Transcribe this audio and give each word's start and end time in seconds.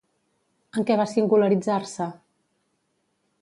En 0.79 0.87
què 0.87 0.97
va 1.01 1.05
singularitzar-se? 1.11 2.09